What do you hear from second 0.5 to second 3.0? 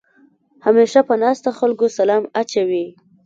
همېشه په ناستو خلکو سلام اچوې.